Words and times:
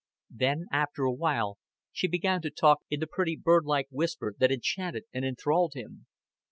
Then 0.31 0.65
after 0.71 1.03
a 1.03 1.13
while 1.13 1.59
she 1.91 2.07
began 2.07 2.41
to 2.41 2.49
talk 2.49 2.79
in 2.89 2.99
the 3.01 3.05
pretty 3.05 3.35
birdlike 3.35 3.87
whisper 3.91 4.33
that 4.39 4.51
enchanted 4.51 5.03
and 5.13 5.23
enthralled 5.23 5.75
him. 5.75 6.07